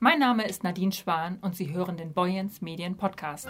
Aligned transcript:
Mein 0.00 0.20
Name 0.20 0.46
ist 0.46 0.62
Nadine 0.62 0.92
Schwan 0.92 1.38
und 1.40 1.56
Sie 1.56 1.74
hören 1.74 1.96
den 1.96 2.12
Boyens 2.12 2.62
Medien 2.62 2.96
Podcast. 2.96 3.48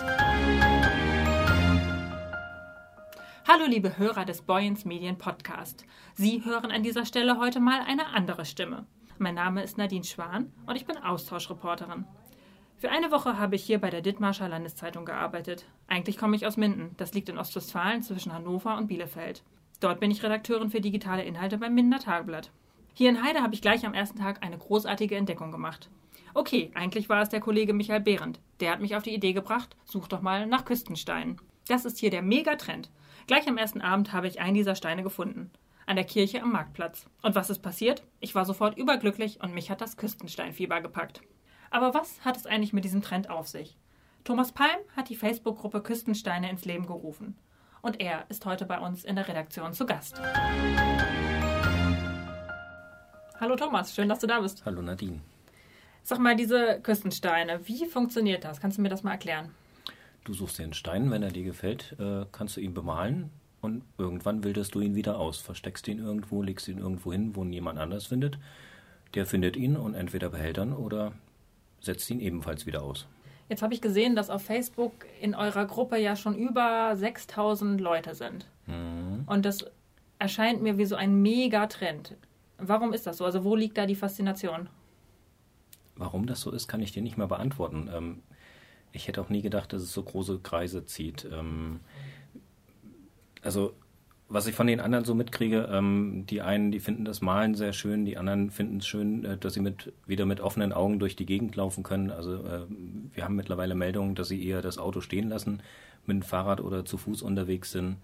Hallo 3.47 3.67
liebe 3.67 3.99
Hörer 3.99 4.25
des 4.25 4.41
Boyens 4.41 4.87
Medien 4.87 5.19
Podcast. 5.19 5.85
Sie 6.15 6.43
hören 6.47 6.71
an 6.71 6.83
dieser 6.83 7.05
Stelle 7.05 7.39
heute 7.39 7.61
mal 7.61 7.83
eine 7.87 8.07
andere 8.15 8.47
Stimme. 8.47 8.87
Mein 9.19 9.35
Name 9.35 9.63
ist 9.63 9.77
Nadine 9.77 10.05
Schwan 10.05 10.51
und 10.65 10.77
ich 10.77 10.87
bin 10.87 10.97
Austauschreporterin. 10.97 12.07
Für 12.79 12.91
eine 12.91 13.11
Woche 13.11 13.39
habe 13.39 13.55
ich 13.55 13.65
hier 13.65 13.79
bei 13.79 13.91
der 13.91 14.01
Dithmarscher 14.01 14.49
Landeszeitung 14.49 15.05
gearbeitet. 15.05 15.67
Eigentlich 15.87 16.17
komme 16.17 16.35
ich 16.35 16.47
aus 16.47 16.57
Minden, 16.57 16.95
das 16.97 17.13
liegt 17.13 17.29
in 17.29 17.37
Ostwestfalen 17.37 18.03
zwischen 18.03 18.33
Hannover 18.33 18.79
und 18.79 18.87
Bielefeld. 18.87 19.43
Dort 19.81 20.01
bin 20.01 20.11
ich 20.11 20.23
Redakteurin 20.23 20.71
für 20.71 20.81
digitale 20.81 21.25
Inhalte 21.25 21.59
beim 21.59 21.75
Mindener 21.75 22.01
Tageblatt. 22.01 22.51
Hier 22.99 23.11
in 23.11 23.23
Heide 23.23 23.43
habe 23.43 23.55
ich 23.55 23.63
gleich 23.63 23.87
am 23.87 23.95
ersten 23.95 24.19
Tag 24.19 24.43
eine 24.43 24.59
großartige 24.59 25.15
Entdeckung 25.15 25.53
gemacht. 25.53 25.89
Okay, 26.35 26.73
eigentlich 26.75 27.09
war 27.09 27.23
es 27.23 27.29
der 27.29 27.39
Kollege 27.39 27.73
Michael 27.73 28.01
Behrendt. 28.01 28.41
Der 28.59 28.73
hat 28.73 28.81
mich 28.81 28.97
auf 28.97 29.05
die 29.05 29.15
Idee 29.15 29.35
gebracht, 29.35 29.77
such 29.85 30.09
doch 30.09 30.21
mal 30.21 30.49
nach 30.49 30.65
Küstensteinen. 30.65 31.41
Das 31.69 31.85
ist 31.85 31.99
hier 31.99 32.11
der 32.11 32.23
Megatrend. 32.23 32.91
Gleich 33.29 33.47
am 33.47 33.57
ersten 33.57 33.83
Abend 33.83 34.13
habe 34.13 34.27
ich 34.27 34.41
einen 34.41 34.55
dieser 34.55 34.75
Steine 34.75 35.05
gefunden. 35.05 35.53
An 35.87 35.95
der 35.95 36.07
Kirche 36.07 36.43
am 36.43 36.51
Marktplatz. 36.51 37.07
Und 37.23 37.37
was 37.37 37.51
ist 37.51 37.61
passiert? 37.61 38.03
Ich 38.19 38.35
war 38.35 38.45
sofort 38.45 38.77
überglücklich 38.77 39.41
und 39.41 39.55
mich 39.55 39.71
hat 39.71 39.81
das 39.81 39.97
Küstensteinfieber 39.97 40.81
gepackt. 40.81 41.21
Aber 41.71 41.95
was 41.95 42.25
hat 42.25 42.37
es 42.37 42.47
eigentlich 42.47 42.73
mit 42.73 42.83
diesem 42.83 43.03
Trend 43.03 43.31
auf 43.31 43.47
sich? 43.47 43.77
Thomas 44.25 44.51
Palm 44.51 44.81
hat 44.97 45.09
die 45.09 45.15
Facebook-Gruppe 45.15 45.83
Küstensteine 45.83 46.51
ins 46.51 46.65
Leben 46.65 46.89
gerufen. 46.89 47.39
Und 47.81 48.01
er 48.01 48.29
ist 48.29 48.45
heute 48.45 48.67
bei 48.67 48.81
uns 48.81 49.05
in 49.05 49.15
der 49.15 49.29
Redaktion 49.29 49.73
zu 49.73 49.87
Gast. 49.87 50.21
Hallo 53.41 53.55
Thomas, 53.55 53.95
schön, 53.95 54.09
dass 54.09 54.19
du 54.19 54.27
da 54.27 54.41
bist. 54.41 54.65
Hallo 54.65 54.83
Nadine. 54.83 55.21
Sag 56.03 56.19
mal, 56.19 56.35
diese 56.35 56.81
Küstensteine, 56.83 57.61
wie 57.69 57.87
funktioniert 57.87 58.43
das? 58.43 58.61
Kannst 58.61 58.79
du 58.79 58.83
mir 58.83 58.89
das 58.89 59.05
mal 59.05 59.13
erklären? 59.13 59.51
Du 60.25 60.35
suchst 60.35 60.59
dir 60.59 60.65
einen 60.65 60.73
Stein, 60.73 61.13
wenn 61.13 61.23
er 61.23 61.31
dir 61.31 61.45
gefällt, 61.45 61.95
äh, 62.01 62.25
kannst 62.33 62.57
du 62.57 62.61
ihn 62.61 62.75
bemalen 62.75 63.31
und 63.61 63.85
irgendwann 63.97 64.43
wilderst 64.43 64.75
du 64.75 64.81
ihn 64.81 64.97
wieder 64.97 65.21
aus. 65.21 65.39
Versteckst 65.39 65.87
ihn 65.87 66.01
irgendwo, 66.01 66.43
legst 66.43 66.67
ihn 66.67 66.79
irgendwo 66.79 67.13
hin, 67.13 67.37
wo 67.37 67.45
ihn 67.45 67.53
jemand 67.53 67.79
anders 67.79 68.07
findet. 68.07 68.39
Der 69.15 69.25
findet 69.25 69.57
ihn 69.57 69.77
und 69.77 69.95
entweder 69.95 70.31
behält 70.31 70.59
ihn 70.59 70.73
oder 70.73 71.13
setzt 71.81 72.11
ihn 72.11 72.19
ebenfalls 72.19 72.67
wieder 72.67 72.83
aus. 72.83 73.07
Jetzt 73.49 73.63
habe 73.63 73.73
ich 73.73 73.81
gesehen, 73.81 74.17
dass 74.17 74.31
auf 74.31 74.43
Facebook 74.43 75.07
in 75.21 75.37
eurer 75.37 75.67
Gruppe 75.67 75.97
ja 75.97 76.17
schon 76.17 76.35
über 76.35 76.97
6000 76.97 77.81
Leute 77.81 78.17
sind. 78.17 78.47
Mhm. 78.67 79.23
Und 79.27 79.45
das 79.45 79.65
erscheint 80.19 80.61
mir 80.61 80.77
wie 80.77 80.87
so 80.87 80.97
ein 80.97 81.23
Megatrend. 81.23 82.17
Warum 82.59 82.93
ist 82.93 83.07
das 83.07 83.19
so? 83.19 83.25
Also 83.25 83.45
wo 83.45 83.57
liegt 83.57 83.79
da 83.79 83.87
die 83.87 83.95
Faszination? 83.95 84.69
Warum 85.97 86.27
das 86.27 86.41
so 86.41 86.51
ist, 86.51 86.69
kann 86.69 86.83
ich 86.83 86.93
dir 86.93 87.03
nicht 87.03 87.17
mehr 87.17 87.27
beantworten. 87.27 87.89
Ähm, 87.93 88.23
ich 88.93 89.09
hätte 89.09 89.21
auch 89.21 89.29
nie 89.29 89.43
gedacht, 89.43 89.73
dass 89.73 89.83
es 89.83 89.93
so 89.93 90.03
große 90.03 90.41
Kreise 90.41 90.85
zieht. 90.85 91.29
Ähm, 91.33 91.81
also 93.43 93.75
was 94.29 94.47
ich 94.47 94.55
von 94.55 94.67
den 94.67 94.81
anderen 94.81 95.05
so 95.05 95.15
mitkriege, 95.15 95.69
ähm, 95.73 96.25
die 96.29 96.43
einen, 96.43 96.71
die 96.71 96.81
finden 96.81 97.05
das 97.05 97.23
Malen 97.23 97.55
sehr 97.55 97.73
schön, 97.73 98.05
die 98.05 98.19
anderen 98.19 98.51
finden 98.51 98.79
es 98.79 98.87
schön, 98.87 99.25
äh, 99.25 99.39
dass 99.39 99.55
sie 99.55 99.61
mit, 99.61 99.93
wieder 100.07 100.27
mit 100.27 100.41
offenen 100.41 100.73
Augen 100.73 100.99
durch 100.99 101.17
die 101.17 101.27
Gegend 101.27 101.57
laufen 101.57 101.83
können. 101.83 102.11
Also 102.11 102.35
äh, 102.45 102.67
wir 103.15 103.25
haben 103.25 103.37
mittlerweile 103.37 103.75
Meldungen, 103.75 104.15
dass 104.15 104.29
sie 104.29 104.47
eher 104.47 104.61
das 104.61 104.77
Auto 104.77 105.01
stehen 105.01 105.31
lassen, 105.31 105.63
mit 106.07 106.17
dem 106.17 106.23
Fahrrad 106.23 106.61
oder 106.61 106.85
zu 106.85 106.99
Fuß 106.99 107.23
unterwegs 107.23 107.73
sind. 107.73 107.97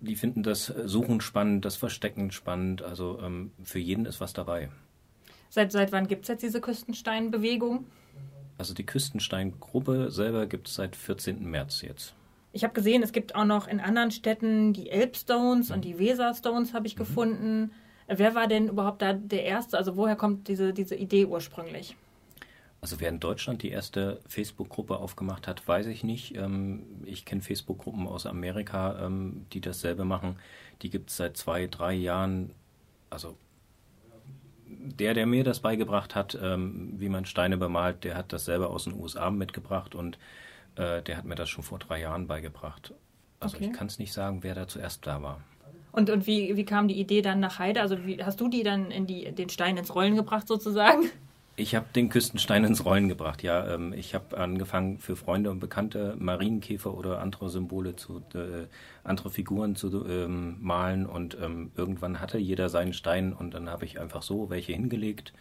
Die 0.00 0.16
finden 0.16 0.42
das 0.42 0.66
Suchen 0.66 1.20
spannend, 1.20 1.64
das 1.64 1.76
Verstecken 1.76 2.30
spannend. 2.30 2.82
Also 2.82 3.18
ähm, 3.22 3.52
für 3.62 3.78
jeden 3.78 4.06
ist 4.06 4.20
was 4.20 4.32
dabei. 4.32 4.70
Seit, 5.50 5.72
seit 5.72 5.92
wann 5.92 6.06
gibt 6.06 6.22
es 6.22 6.28
jetzt 6.28 6.42
diese 6.42 6.60
Küstenstein-Bewegung? 6.60 7.84
Also 8.56 8.72
die 8.74 8.86
Küstenstein-Gruppe 8.86 10.10
selber 10.10 10.46
gibt 10.46 10.68
es 10.68 10.74
seit 10.74 10.94
14. 10.96 11.44
März 11.50 11.82
jetzt. 11.82 12.14
Ich 12.52 12.64
habe 12.64 12.74
gesehen, 12.74 13.02
es 13.02 13.12
gibt 13.12 13.34
auch 13.34 13.44
noch 13.44 13.68
in 13.68 13.80
anderen 13.80 14.10
Städten 14.10 14.72
die 14.72 14.90
Elbstones 14.90 15.68
mhm. 15.68 15.74
und 15.76 15.84
die 15.84 15.98
Weserstones 15.98 16.74
habe 16.74 16.86
ich 16.86 16.94
mhm. 16.94 16.98
gefunden. 16.98 17.70
Wer 18.06 18.34
war 18.34 18.48
denn 18.48 18.68
überhaupt 18.68 19.02
da 19.02 19.12
der 19.12 19.44
Erste? 19.44 19.78
Also 19.78 19.96
woher 19.96 20.16
kommt 20.16 20.48
diese, 20.48 20.72
diese 20.72 20.96
Idee 20.96 21.26
ursprünglich? 21.26 21.96
Also 22.80 22.98
wer 22.98 23.10
in 23.10 23.20
Deutschland 23.20 23.62
die 23.62 23.70
erste 23.70 24.20
Facebook-Gruppe 24.26 24.96
aufgemacht 24.96 25.46
hat, 25.46 25.66
weiß 25.68 25.86
ich 25.86 26.02
nicht. 26.02 26.34
Ähm, 26.34 26.84
ich 27.04 27.24
kenne 27.26 27.42
Facebook-Gruppen 27.42 28.06
aus 28.06 28.24
Amerika, 28.24 29.04
ähm, 29.04 29.46
die 29.52 29.60
dasselbe 29.60 30.04
machen. 30.04 30.36
Die 30.82 30.88
gibt 30.88 31.10
es 31.10 31.16
seit 31.16 31.36
zwei, 31.36 31.66
drei 31.66 31.92
Jahren. 31.92 32.54
Also 33.10 33.36
der, 34.66 35.14
der 35.14 35.26
mir 35.26 35.44
das 35.44 35.60
beigebracht 35.60 36.14
hat, 36.14 36.38
ähm, 36.40 36.94
wie 36.96 37.08
man 37.08 37.26
Steine 37.26 37.58
bemalt, 37.58 38.04
der 38.04 38.16
hat 38.16 38.32
das 38.32 38.46
selber 38.46 38.70
aus 38.70 38.84
den 38.84 38.94
USA 38.94 39.30
mitgebracht 39.30 39.94
und 39.94 40.18
äh, 40.76 41.02
der 41.02 41.16
hat 41.16 41.24
mir 41.24 41.34
das 41.34 41.50
schon 41.50 41.64
vor 41.64 41.78
drei 41.78 42.00
Jahren 42.00 42.26
beigebracht. 42.26 42.94
Also 43.40 43.56
okay. 43.56 43.66
ich 43.66 43.72
kann 43.76 43.88
es 43.88 43.98
nicht 43.98 44.12
sagen, 44.12 44.42
wer 44.42 44.54
da 44.54 44.68
zuerst 44.68 45.06
da 45.06 45.22
war. 45.22 45.40
Und, 45.92 46.08
und 46.08 46.26
wie, 46.26 46.56
wie 46.56 46.64
kam 46.64 46.88
die 46.88 46.98
Idee 46.98 47.20
dann 47.20 47.40
nach 47.40 47.58
Heide? 47.58 47.80
Also 47.80 48.06
wie, 48.06 48.22
hast 48.22 48.40
du 48.40 48.48
die 48.48 48.62
dann 48.62 48.90
in 48.90 49.06
die, 49.06 49.32
den 49.32 49.48
Stein 49.48 49.76
ins 49.76 49.94
Rollen 49.94 50.14
gebracht 50.14 50.46
sozusagen? 50.46 51.10
Ich 51.60 51.74
habe 51.74 51.86
den 51.94 52.08
Küstenstein 52.08 52.64
ins 52.64 52.86
Rollen 52.86 53.10
gebracht, 53.10 53.42
ja. 53.42 53.74
Ähm, 53.74 53.92
ich 53.92 54.14
habe 54.14 54.38
angefangen 54.38 54.98
für 54.98 55.14
Freunde 55.14 55.50
und 55.50 55.60
Bekannte 55.60 56.16
Marienkäfer 56.18 56.94
oder 56.94 57.20
andere 57.20 57.50
Symbole 57.50 57.96
zu, 57.96 58.22
äh, 58.34 58.66
andere 59.04 59.30
Figuren 59.30 59.76
zu 59.76 60.06
ähm, 60.06 60.56
malen 60.62 61.04
und 61.04 61.36
ähm, 61.38 61.70
irgendwann 61.76 62.18
hatte 62.18 62.38
jeder 62.38 62.70
seinen 62.70 62.94
Stein 62.94 63.34
und 63.34 63.52
dann 63.52 63.68
habe 63.68 63.84
ich 63.84 64.00
einfach 64.00 64.22
so 64.22 64.48
welche 64.48 64.72
hingelegt. 64.72 65.34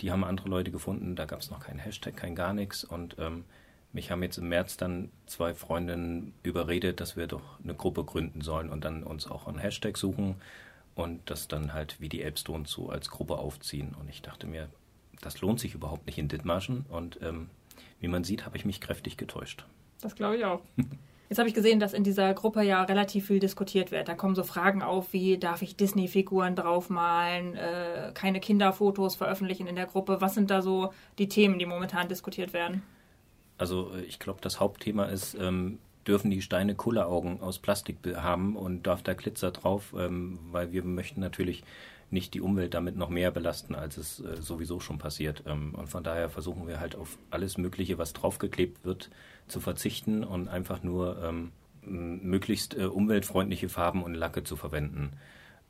Die 0.00 0.10
haben 0.10 0.24
andere 0.24 0.48
Leute 0.48 0.72
gefunden, 0.72 1.14
da 1.14 1.24
gab 1.24 1.38
es 1.38 1.52
noch 1.52 1.60
keinen 1.60 1.78
Hashtag, 1.78 2.16
kein 2.16 2.34
gar 2.34 2.52
nichts 2.52 2.82
und 2.82 3.14
ähm, 3.20 3.44
mich 3.92 4.10
haben 4.10 4.24
jetzt 4.24 4.38
im 4.38 4.48
März 4.48 4.76
dann 4.76 5.10
zwei 5.26 5.54
Freundinnen 5.54 6.34
überredet, 6.42 7.00
dass 7.00 7.16
wir 7.16 7.28
doch 7.28 7.60
eine 7.62 7.74
Gruppe 7.74 8.02
gründen 8.02 8.40
sollen 8.40 8.70
und 8.70 8.84
dann 8.84 9.04
uns 9.04 9.30
auch 9.30 9.46
einen 9.46 9.58
Hashtag 9.58 9.98
suchen 9.98 10.34
und 10.96 11.30
das 11.30 11.46
dann 11.46 11.72
halt 11.72 12.00
wie 12.00 12.08
die 12.08 12.22
Elbstones 12.22 12.72
so 12.72 12.88
als 12.88 13.08
Gruppe 13.08 13.38
aufziehen. 13.38 13.94
Und 14.00 14.10
ich 14.10 14.20
dachte 14.20 14.48
mir, 14.48 14.68
das 15.20 15.40
lohnt 15.40 15.60
sich 15.60 15.74
überhaupt 15.74 16.06
nicht 16.06 16.18
in 16.18 16.28
Dithmarschen 16.28 16.84
und 16.88 17.18
ähm, 17.22 17.48
wie 18.00 18.08
man 18.08 18.24
sieht, 18.24 18.44
habe 18.46 18.56
ich 18.56 18.64
mich 18.64 18.80
kräftig 18.80 19.16
getäuscht. 19.16 19.64
Das 20.00 20.14
glaube 20.14 20.36
ich 20.36 20.44
auch. 20.44 20.60
Jetzt 21.30 21.38
habe 21.38 21.48
ich 21.48 21.54
gesehen, 21.54 21.80
dass 21.80 21.94
in 21.94 22.04
dieser 22.04 22.34
Gruppe 22.34 22.62
ja 22.62 22.82
relativ 22.82 23.26
viel 23.26 23.40
diskutiert 23.40 23.90
wird. 23.90 24.08
Da 24.08 24.14
kommen 24.14 24.34
so 24.34 24.44
Fragen 24.44 24.82
auf 24.82 25.12
wie, 25.12 25.38
darf 25.38 25.62
ich 25.62 25.74
Disney-Figuren 25.74 26.54
draufmalen, 26.54 27.56
äh, 27.56 28.12
keine 28.12 28.40
Kinderfotos 28.40 29.16
veröffentlichen 29.16 29.66
in 29.66 29.74
der 29.74 29.86
Gruppe? 29.86 30.20
Was 30.20 30.34
sind 30.34 30.50
da 30.50 30.60
so 30.60 30.92
die 31.18 31.28
Themen, 31.28 31.58
die 31.58 31.66
momentan 31.66 32.08
diskutiert 32.08 32.52
werden? 32.52 32.82
Also 33.56 33.92
äh, 33.94 34.02
ich 34.02 34.18
glaube, 34.18 34.40
das 34.42 34.60
Hauptthema 34.60 35.06
ist, 35.06 35.34
ähm, 35.34 35.78
dürfen 36.06 36.30
die 36.30 36.42
Steine 36.42 36.74
Kulleraugen 36.74 37.40
aus 37.40 37.58
Plastik 37.58 37.96
haben 38.16 38.54
und 38.54 38.86
darf 38.86 39.02
da 39.02 39.14
Glitzer 39.14 39.50
drauf, 39.50 39.94
ähm, 39.98 40.38
weil 40.52 40.72
wir 40.72 40.84
möchten 40.84 41.20
natürlich 41.20 41.64
nicht 42.10 42.34
die 42.34 42.40
Umwelt 42.40 42.74
damit 42.74 42.96
noch 42.96 43.08
mehr 43.08 43.30
belasten, 43.30 43.74
als 43.74 43.96
es 43.96 44.20
äh, 44.20 44.40
sowieso 44.40 44.80
schon 44.80 44.98
passiert. 44.98 45.42
Ähm, 45.46 45.74
und 45.74 45.88
von 45.88 46.04
daher 46.04 46.28
versuchen 46.28 46.66
wir 46.66 46.80
halt 46.80 46.96
auf 46.96 47.18
alles 47.30 47.58
Mögliche, 47.58 47.98
was 47.98 48.12
draufgeklebt 48.12 48.84
wird, 48.84 49.10
zu 49.48 49.60
verzichten 49.60 50.24
und 50.24 50.48
einfach 50.48 50.82
nur 50.82 51.22
ähm, 51.22 51.52
möglichst 51.82 52.76
äh, 52.76 52.84
umweltfreundliche 52.84 53.68
Farben 53.68 54.02
und 54.02 54.14
Lacke 54.14 54.44
zu 54.44 54.56
verwenden. 54.56 55.12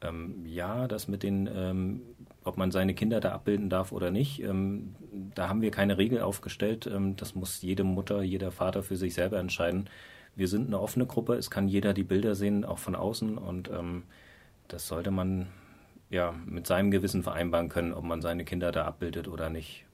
Ähm, 0.00 0.44
ja, 0.46 0.86
das 0.86 1.08
mit 1.08 1.22
den, 1.22 2.02
ob 2.44 2.56
man 2.56 2.70
seine 2.70 2.94
Kinder 2.94 3.20
da 3.20 3.32
abbilden 3.32 3.70
darf 3.70 3.90
oder 3.90 4.10
nicht, 4.10 4.42
da 5.34 5.48
haben 5.48 5.62
wir 5.62 5.70
keine 5.70 5.96
Regel 5.96 6.20
aufgestellt. 6.20 6.90
Das 7.16 7.34
muss 7.34 7.62
jede 7.62 7.84
Mutter, 7.84 8.22
jeder 8.22 8.50
Vater 8.50 8.82
für 8.82 8.96
sich 8.96 9.14
selber 9.14 9.38
entscheiden. 9.38 9.88
Wir 10.36 10.46
sind 10.48 10.66
eine 10.66 10.78
offene 10.78 11.06
Gruppe, 11.06 11.34
es 11.34 11.50
kann 11.50 11.68
jeder 11.68 11.94
die 11.94 12.02
Bilder 12.02 12.34
sehen, 12.34 12.64
auch 12.66 12.78
von 12.78 12.94
außen 12.94 13.38
und 13.38 13.70
das 14.68 14.88
sollte 14.88 15.10
man 15.10 15.46
ja 16.14 16.34
mit 16.46 16.66
seinem 16.66 16.90
Gewissen 16.90 17.22
vereinbaren 17.22 17.68
können, 17.68 17.92
ob 17.92 18.04
man 18.04 18.22
seine 18.22 18.44
Kinder 18.44 18.72
da 18.72 18.86
abbildet 18.86 19.28
oder 19.28 19.50
nicht. 19.50 19.84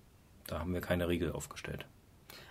Da 0.47 0.61
haben 0.61 0.73
wir 0.73 0.81
keine 0.81 1.09
Regel 1.09 1.33
aufgestellt. 1.33 1.87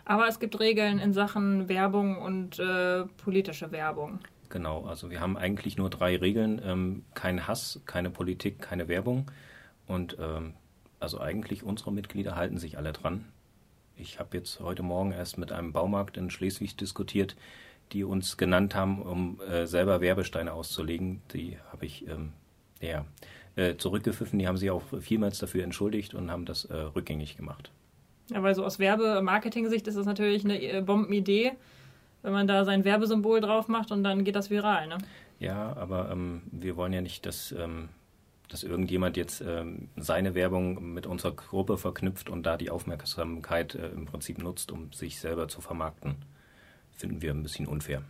Aber 0.05 0.27
es 0.27 0.39
gibt 0.39 0.59
Regeln 0.59 0.99
in 0.99 1.13
Sachen 1.13 1.69
Werbung 1.69 2.17
und 2.17 2.59
äh, 2.59 3.05
politische 3.23 3.71
Werbung. 3.71 4.19
Genau, 4.49 4.85
also 4.85 5.11
wir 5.11 5.21
haben 5.21 5.38
eigentlich 5.38 5.77
nur 5.77 5.89
drei 5.91 6.17
Regeln. 6.17 6.59
Ähm, 6.65 7.03
kein 7.13 7.47
Hass, 7.47 7.81
keine 7.85 8.09
Politik, 8.09 8.59
keine 8.59 8.88
Werbung. 8.88 9.29
Und 9.85 10.17
ähm, 10.19 10.55
also 10.99 11.21
eigentlich 11.21 11.63
unsere 11.63 11.94
Mitglieder 11.94 12.35
halten 12.35 12.57
sich 12.57 12.77
alle 12.77 12.91
dran. 12.91 13.25
Ich 13.95 14.19
habe 14.19 14.38
jetzt 14.38 14.59
heute 14.59 14.81
Morgen 14.81 15.11
erst 15.11 15.38
mit 15.38 15.51
einem 15.51 15.73
Baumarkt 15.73 16.17
in 16.17 16.31
Schleswig 16.31 16.75
diskutiert, 16.77 17.35
die 17.91 18.03
uns 18.03 18.38
genannt 18.38 18.73
haben, 18.73 19.01
um 19.01 19.39
äh, 19.41 19.67
selber 19.67 20.01
Werbesteine 20.01 20.53
auszulegen. 20.53 21.21
Die 21.33 21.57
habe 21.71 21.85
ich 21.85 22.07
ähm, 22.07 22.33
ja, 22.81 23.05
äh, 23.55 23.75
zurückgepfiffen. 23.75 24.39
Die 24.39 24.47
haben 24.47 24.57
sich 24.57 24.71
auch 24.71 24.83
vielmals 25.01 25.39
dafür 25.39 25.63
entschuldigt 25.63 26.13
und 26.13 26.31
haben 26.31 26.45
das 26.45 26.65
äh, 26.65 26.75
rückgängig 26.75 27.37
gemacht. 27.37 27.71
Ja, 28.31 28.43
weil 28.43 28.53
so 28.55 28.63
aus 28.63 28.79
Werbemarketing-Sicht 28.79 29.87
ist 29.87 29.97
das 29.97 30.05
natürlich 30.05 30.45
eine 30.45 30.61
äh, 30.61 30.81
Bombenidee 30.81 31.53
wenn 32.21 32.33
man 32.33 32.47
da 32.47 32.65
sein 32.65 32.83
Werbesymbol 32.83 33.41
drauf 33.41 33.67
macht 33.67 33.91
und 33.91 34.03
dann 34.03 34.23
geht 34.23 34.35
das 34.35 34.49
viral, 34.49 34.87
ne? 34.87 34.97
Ja, 35.39 35.75
aber 35.77 36.11
ähm, 36.11 36.41
wir 36.51 36.75
wollen 36.75 36.91
ja 36.91 37.01
nicht, 37.01 37.25
dass 37.25 37.53
ähm, 37.53 37.89
dass 38.49 38.63
irgendjemand 38.63 39.15
jetzt 39.15 39.41
ähm, 39.41 39.89
seine 39.95 40.33
Werbung 40.33 40.93
mit 40.93 41.05
unserer 41.05 41.33
Gruppe 41.33 41.77
verknüpft 41.77 42.31
und 42.31 42.43
da 42.43 42.57
die 42.57 42.71
Aufmerksamkeit 42.71 43.75
äh, 43.75 43.89
im 43.89 44.05
Prinzip 44.05 44.39
nutzt, 44.39 44.71
um 44.71 44.91
sich 44.91 45.19
selber 45.19 45.47
zu 45.47 45.61
vermarkten, 45.61 46.15
finden 46.91 47.21
wir 47.21 47.31
ein 47.31 47.43
bisschen 47.43 47.67
unfair. 47.67 48.01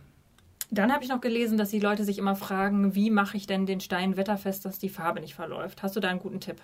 Dann 0.70 0.92
habe 0.92 1.02
ich 1.02 1.10
noch 1.10 1.20
gelesen, 1.20 1.58
dass 1.58 1.70
die 1.70 1.80
Leute 1.80 2.04
sich 2.04 2.18
immer 2.18 2.36
fragen, 2.36 2.94
wie 2.94 3.10
mache 3.10 3.36
ich 3.36 3.46
denn 3.46 3.66
den 3.66 3.80
Stein 3.80 4.16
wetterfest, 4.16 4.64
dass 4.64 4.78
die 4.78 4.88
Farbe 4.88 5.20
nicht 5.20 5.34
verläuft. 5.34 5.82
Hast 5.82 5.96
du 5.96 6.00
da 6.00 6.08
einen 6.08 6.20
guten 6.20 6.40
Tipp? 6.40 6.60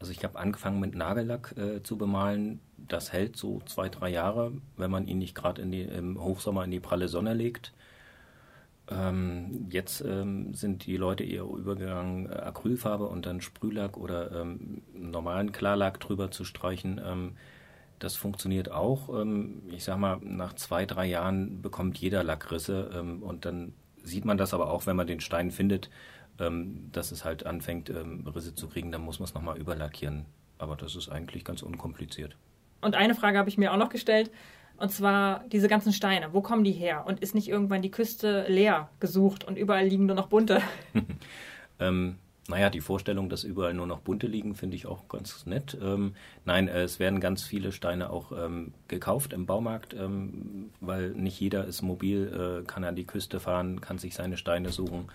Also 0.00 0.12
ich 0.12 0.24
habe 0.24 0.38
angefangen 0.38 0.80
mit 0.80 0.94
Nagellack 0.94 1.54
äh, 1.56 1.82
zu 1.82 1.96
bemalen. 1.96 2.60
Das 2.76 3.12
hält 3.12 3.36
so 3.36 3.60
zwei, 3.64 3.88
drei 3.88 4.10
Jahre, 4.10 4.52
wenn 4.76 4.90
man 4.90 5.06
ihn 5.06 5.18
nicht 5.18 5.34
gerade 5.34 5.62
im 5.62 6.22
Hochsommer 6.22 6.64
in 6.64 6.70
die 6.70 6.80
pralle 6.80 7.08
Sonne 7.08 7.34
legt. 7.34 7.72
Ähm, 8.88 9.66
jetzt 9.70 10.00
ähm, 10.02 10.54
sind 10.54 10.86
die 10.86 10.96
Leute 10.96 11.24
eher 11.24 11.44
übergegangen, 11.44 12.30
äh, 12.30 12.34
Acrylfarbe 12.34 13.06
und 13.06 13.26
dann 13.26 13.40
Sprühlack 13.40 13.96
oder 13.96 14.32
ähm, 14.32 14.82
normalen 14.92 15.52
Klarlack 15.52 15.98
drüber 15.98 16.30
zu 16.30 16.44
streichen. 16.44 17.00
Ähm, 17.96 18.00
das 18.00 18.16
funktioniert 18.16 18.70
auch. 18.70 19.08
Ähm, 19.08 19.62
ich 19.70 19.84
sag 19.84 19.98
mal, 19.98 20.18
nach 20.22 20.54
zwei, 20.54 20.86
drei 20.86 21.06
Jahren 21.06 21.62
bekommt 21.62 21.98
jeder 21.98 22.22
Lackrisse 22.22 22.90
ähm, 22.94 23.22
und 23.22 23.44
dann 23.44 23.74
sieht 24.02 24.24
man 24.24 24.38
das 24.38 24.54
aber 24.54 24.70
auch, 24.70 24.86
wenn 24.86 24.96
man 24.96 25.06
den 25.06 25.20
Stein 25.20 25.50
findet, 25.50 25.90
dass 26.38 27.12
es 27.12 27.24
halt 27.24 27.46
anfängt, 27.46 27.90
Risse 27.90 28.54
zu 28.54 28.68
kriegen. 28.68 28.92
Dann 28.92 29.00
muss 29.00 29.18
man 29.18 29.24
es 29.24 29.32
nochmal 29.32 29.56
überlackieren. 29.56 30.26
Aber 30.58 30.76
das 30.76 30.94
ist 30.94 31.08
eigentlich 31.08 31.44
ganz 31.44 31.62
unkompliziert. 31.62 32.36
Und 32.82 32.94
eine 32.94 33.14
Frage 33.14 33.38
habe 33.38 33.48
ich 33.48 33.58
mir 33.58 33.72
auch 33.72 33.78
noch 33.78 33.88
gestellt. 33.88 34.30
Und 34.76 34.92
zwar 34.92 35.44
diese 35.48 35.68
ganzen 35.68 35.92
Steine. 35.92 36.34
Wo 36.34 36.42
kommen 36.42 36.62
die 36.62 36.72
her? 36.72 37.04
Und 37.06 37.20
ist 37.20 37.34
nicht 37.34 37.48
irgendwann 37.48 37.82
die 37.82 37.90
Küste 37.90 38.44
leer 38.48 38.90
gesucht 39.00 39.44
und 39.44 39.56
überall 39.56 39.86
liegen 39.86 40.06
nur 40.06 40.16
noch 40.16 40.28
bunte? 40.28 40.60
ähm, 41.80 42.16
naja, 42.48 42.70
die 42.70 42.80
Vorstellung, 42.80 43.28
dass 43.28 43.44
überall 43.44 43.74
nur 43.74 43.86
noch 43.86 44.00
bunte 44.00 44.26
liegen, 44.26 44.54
finde 44.54 44.76
ich 44.76 44.86
auch 44.86 45.08
ganz 45.08 45.46
nett. 45.46 45.76
Ähm, 45.82 46.14
nein, 46.44 46.68
äh, 46.68 46.82
es 46.82 46.98
werden 46.98 47.20
ganz 47.20 47.42
viele 47.42 47.72
Steine 47.72 48.10
auch 48.10 48.32
ähm, 48.32 48.72
gekauft 48.88 49.32
im 49.32 49.46
Baumarkt, 49.46 49.94
ähm, 49.94 50.70
weil 50.80 51.10
nicht 51.10 51.40
jeder 51.40 51.64
ist 51.64 51.82
mobil, 51.82 52.62
äh, 52.62 52.66
kann 52.66 52.84
an 52.84 52.96
die 52.96 53.06
Küste 53.06 53.40
fahren, 53.40 53.80
kann 53.80 53.98
sich 53.98 54.14
seine 54.14 54.36
Steine 54.36 54.70
suchen. 54.70 55.08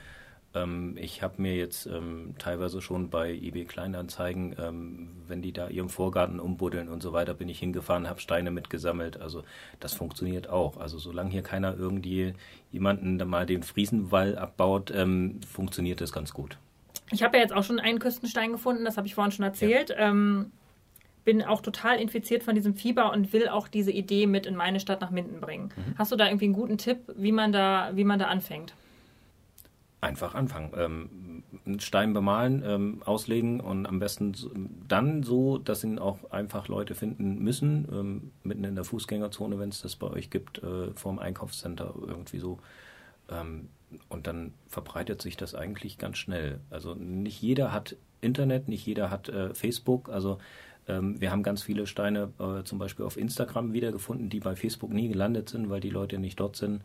Ähm, 0.54 0.98
ich 0.98 1.22
habe 1.24 1.42
mir 1.42 1.56
jetzt 1.56 1.86
ähm, 1.86 2.36
teilweise 2.38 2.82
schon 2.82 3.10
bei 3.10 3.32
eBay 3.34 3.66
Kleinanzeigen, 3.66 4.56
ähm, 4.60 5.10
wenn 5.28 5.42
die 5.42 5.54
da 5.54 5.70
ihren 5.70 5.90
Vorgarten 5.90 6.40
umbuddeln 6.40 6.90
und 6.90 7.02
so 7.02 7.14
weiter, 7.14 7.34
bin 7.34 7.50
ich 7.50 7.60
hingefahren, 7.60 8.10
habe 8.10 8.20
Steine 8.20 8.52
mitgesammelt. 8.52 9.22
Also 9.22 9.44
das 9.80 9.94
funktioniert 9.94 10.50
auch. 10.50 10.78
Also 10.78 11.00
solange 11.00 11.30
hier 11.30 11.44
keiner 11.44 11.78
irgendwie 11.78 12.34
jemanden 12.72 13.18
mal 13.28 13.46
den 13.46 13.64
Friesenwall 13.64 14.38
abbaut, 14.38 14.94
funktioniert 15.48 16.02
das 16.02 16.12
ganz 16.12 16.34
gut. 16.34 16.58
Ich 17.12 17.24
habe 17.24 17.38
ja 17.38 17.44
jetzt 17.44 17.54
auch 17.54 17.64
schon 17.64 17.80
einen 17.80 18.00
Küstenstein 18.00 18.52
gefunden, 18.52 18.86
das 18.86 18.98
habe 18.98 19.08
ich 19.08 19.16
vorhin 19.16 19.32
schon 19.32 19.46
erzählt. 19.46 19.90
Ja. 19.90 20.10
Ähm, 20.10 20.52
bin 21.24 21.44
auch 21.44 21.62
total 21.62 22.00
infiziert 22.00 22.44
von 22.44 22.56
diesem 22.56 22.74
Fieber 22.74 23.12
und 23.12 23.32
will 23.32 23.48
auch 23.48 23.68
diese 23.68 23.92
Idee 23.92 24.26
mit 24.26 24.46
in 24.46 24.56
meine 24.56 24.80
Stadt 24.80 25.02
nach 25.02 25.12
Minden 25.12 25.40
bringen. 25.40 25.72
Mhm. 25.76 25.96
Hast 25.98 26.12
du 26.12 26.16
da 26.16 26.26
irgendwie 26.26 26.46
einen 26.46 26.54
guten 26.54 26.78
Tipp, 26.78 27.00
wie 27.16 27.32
man 27.32 27.52
da, 27.52 27.92
wie 27.94 28.04
man 28.04 28.18
da 28.18 28.26
anfängt? 28.26 28.74
Einfach 30.00 30.34
anfangen. 30.34 30.72
Ähm, 30.76 31.44
einen 31.66 31.80
Stein 31.80 32.14
bemalen, 32.14 32.64
ähm, 32.66 33.02
auslegen 33.06 33.60
und 33.60 33.86
am 33.86 34.00
besten 34.00 34.34
dann 34.88 35.22
so, 35.22 35.60
dass 35.60 35.84
ihn 35.84 36.00
auch 36.00 36.32
einfach 36.32 36.68
Leute 36.68 36.96
finden 36.96 37.38
müssen, 37.44 37.88
ähm, 37.92 38.32
mitten 38.44 38.64
in 38.64 38.74
der 38.74 38.84
Fußgängerzone, 38.84 39.60
wenn 39.60 39.70
es 39.70 39.82
das 39.84 39.96
bei 39.96 40.08
euch 40.08 40.32
gibt, 40.32 40.64
äh, 40.64 40.92
vorm 40.96 41.20
Einkaufscenter 41.20 41.94
irgendwie 42.02 42.40
so. 42.40 42.58
Ähm, 43.30 43.70
und 44.10 44.28
dann 44.28 44.54
verbreitet 44.68 45.22
sich 45.22 45.38
das 45.38 45.56
eigentlich 45.56 45.98
ganz 45.98 46.18
schnell. 46.18 46.60
Also 46.70 46.94
nicht 46.96 47.42
jeder 47.42 47.72
hat 47.72 47.96
Internet, 48.22 48.68
nicht 48.68 48.86
jeder 48.86 49.10
hat 49.10 49.30
äh, 49.30 49.54
Facebook. 49.54 50.10
Also 50.10 50.38
ähm, 50.88 51.20
wir 51.20 51.32
haben 51.32 51.44
ganz 51.44 51.64
viele 51.64 51.88
Steine 51.88 52.32
äh, 52.40 52.64
zum 52.64 52.80
Beispiel 52.80 53.06
auf 53.06 53.18
Instagram 53.18 53.74
wiedergefunden, 53.74 54.30
die 54.30 54.40
bei 54.40 54.56
Facebook 54.56 54.92
nie 54.92 55.08
gelandet 55.08 55.50
sind, 55.50 55.70
weil 55.70 55.82
die 55.82 55.90
Leute 55.90 56.18
nicht 56.18 56.40
dort 56.40 56.56
sind. 56.56 56.84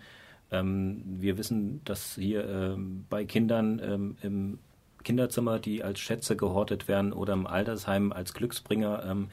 Ähm, 0.51 1.03
wir 1.07 1.39
wissen, 1.39 1.81
dass 1.85 2.15
hier 2.15 2.49
ähm, 2.49 3.05
bei 3.09 3.25
Kindern 3.25 3.81
ähm, 3.83 4.17
im 4.23 4.59
Kinderzimmer, 5.03 5.59
die 5.59 5.85
als 5.85 6.01
Schätze 6.01 6.37
gehortet 6.37 6.89
werden 6.89 7.13
oder 7.13 7.33
im 7.33 7.47
Altersheim 7.47 8.13
als 8.13 8.35
Glücksbringer, 8.35 9.05
ähm, 9.05 9.29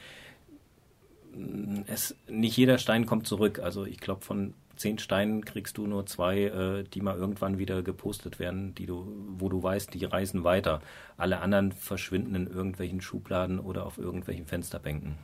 es, 1.88 2.16
nicht 2.28 2.56
jeder 2.58 2.78
Stein 2.78 3.06
kommt 3.06 3.28
zurück. 3.28 3.60
Also 3.60 3.86
ich 3.86 3.98
glaube, 3.98 4.22
von 4.22 4.54
zehn 4.76 4.98
Steinen 4.98 5.46
kriegst 5.46 5.78
du 5.78 5.88
nur 5.88 6.06
zwei, 6.06 6.44
äh, 6.44 6.84
die 6.84 7.02
mal 7.02 7.18
irgendwann 7.18 7.58
wieder 7.58 7.82
gepostet 7.84 8.40
werden, 8.40 8.76
die 8.76 8.86
du, 8.86 9.08
wo 9.38 9.50
du 9.50 9.62
weißt, 9.62 9.94
die 9.94 10.06
reisen 10.06 10.44
weiter. 10.44 10.82
Alle 11.18 11.40
anderen 11.40 11.72
verschwinden 11.72 12.36
in 12.36 12.48
irgendwelchen 12.48 13.02
Schubladen 13.02 13.60
oder 13.60 13.86
auf 13.86 13.98
irgendwelchen 13.98 14.46
Fensterbänken. 14.46 15.18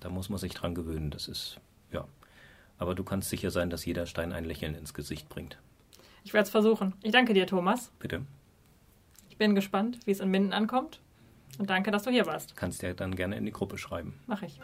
Da 0.00 0.08
muss 0.08 0.28
man 0.28 0.38
sich 0.38 0.54
dran 0.54 0.74
gewöhnen. 0.74 1.10
Das 1.10 1.28
ist, 1.28 1.58
ja. 1.92 2.06
Aber 2.78 2.94
du 2.94 3.04
kannst 3.04 3.30
sicher 3.30 3.50
sein, 3.50 3.70
dass 3.70 3.86
jeder 3.86 4.06
Stein 4.06 4.32
ein 4.32 4.44
Lächeln 4.44 4.74
ins 4.74 4.94
Gesicht 4.94 5.28
bringt. 5.28 5.58
Ich 6.24 6.32
werde 6.32 6.44
es 6.44 6.50
versuchen. 6.50 6.94
Ich 7.02 7.12
danke 7.12 7.34
dir, 7.34 7.46
Thomas. 7.46 7.90
Bitte. 7.98 8.22
Ich 9.30 9.36
bin 9.36 9.54
gespannt, 9.54 9.98
wie 10.04 10.10
es 10.10 10.20
in 10.20 10.30
Minden 10.30 10.52
ankommt. 10.52 11.00
Und 11.58 11.70
danke, 11.70 11.90
dass 11.90 12.02
du 12.02 12.10
hier 12.10 12.26
warst. 12.26 12.56
Kannst 12.56 12.82
ja 12.82 12.92
dann 12.92 13.14
gerne 13.16 13.36
in 13.36 13.46
die 13.46 13.52
Gruppe 13.52 13.78
schreiben. 13.78 14.14
Mach 14.26 14.42
ich. 14.42 14.60